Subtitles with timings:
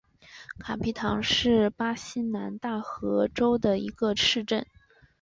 [0.57, 4.65] 卡皮唐是巴西南大河州的一个市镇。